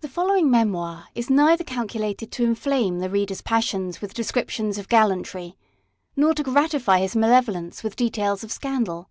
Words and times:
THE 0.00 0.08
following 0.08 0.50
Memoir 0.50 1.08
is 1.14 1.28
neither 1.28 1.62
calculated 1.62 2.32
to 2.32 2.44
inflame 2.44 2.98
the 3.00 3.10
reader's 3.10 3.42
passions 3.42 4.00
with 4.00 4.14
descriptions 4.14 4.78
of 4.78 4.88
gallantry, 4.88 5.58
nor 6.16 6.32
to 6.32 6.42
gratify 6.42 7.00
his 7.00 7.14
malevolence 7.14 7.82
with 7.82 7.94
details 7.94 8.42
of 8.42 8.50
scandal. 8.50 9.10